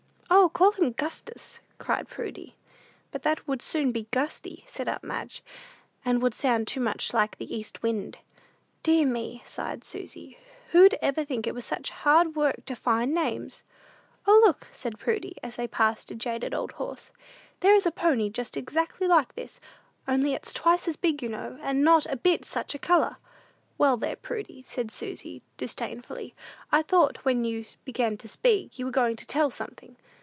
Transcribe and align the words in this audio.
"O, 0.33 0.47
call 0.49 0.71
him 0.71 0.91
'Gustus,'" 0.93 1.59
cried 1.77 2.07
Prudy. 2.09 2.55
"But 3.11 3.21
that 3.23 3.47
would 3.47 3.61
soon 3.61 3.91
be 3.91 4.07
Gusty," 4.11 4.63
said 4.67 4.87
aunt 4.87 5.03
Madge, 5.03 5.43
"and 6.03 6.21
would 6.21 6.33
sound 6.33 6.67
too 6.67 6.79
much 6.79 7.13
like 7.13 7.37
the 7.37 7.53
east 7.53 7.83
wind." 7.83 8.17
"Dear 8.83 9.05
me," 9.05 9.41
sighed 9.45 9.83
Susy; 9.83 10.37
"who'd 10.71 10.97
ever 11.01 11.23
think 11.23 11.47
it 11.47 11.53
was 11.55 11.65
such 11.65 11.91
hard 11.91 12.35
work 12.35 12.65
to 12.65 12.75
find 12.75 13.13
names?" 13.13 13.63
"O, 14.27 14.41
look," 14.45 14.67
said 14.71 14.99
Prudy, 14.99 15.37
as 15.43 15.55
they 15.57 15.67
passed 15.67 16.11
a 16.11 16.15
jaded 16.15 16.53
old 16.53 16.73
horse; 16.73 17.11
"there 17.59 17.75
is 17.75 17.85
a 17.85 17.91
pony 17.91 18.29
just 18.29 18.57
exactly 18.57 19.07
like 19.07 19.35
this! 19.35 19.59
Only 20.07 20.33
it's 20.33 20.53
twice 20.53 20.87
as 20.87 20.97
big, 20.97 21.21
you 21.21 21.29
know, 21.29 21.59
and 21.61 21.81
not 21.83 22.05
a 22.07 22.17
bit 22.17 22.45
such 22.45 22.73
a 22.75 22.79
color!" 22.79 23.17
"Well, 23.77 23.95
there, 23.95 24.15
Prudy," 24.17 24.63
said 24.63 24.91
Susy, 24.91 25.43
disdainfully, 25.57 26.33
"I 26.71 26.81
thought, 26.81 27.23
when 27.23 27.45
you 27.45 27.65
began 27.85 28.17
to 28.17 28.27
speak, 28.27 28.79
you 28.79 28.85
was 28.85 28.93
going 28.93 29.15
to 29.17 29.25
tell 29.25 29.51
something! 29.51 29.97